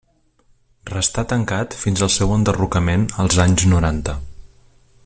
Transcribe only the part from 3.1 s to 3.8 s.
als anys